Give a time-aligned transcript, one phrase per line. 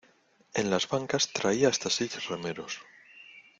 [0.55, 2.81] en las bancas traía hasta seis remeros.